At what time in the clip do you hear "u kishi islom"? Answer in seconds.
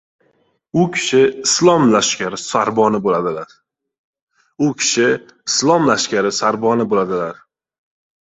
0.83-1.83